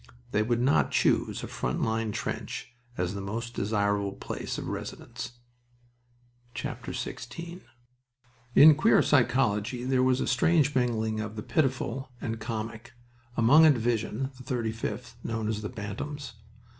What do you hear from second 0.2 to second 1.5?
They would not choose a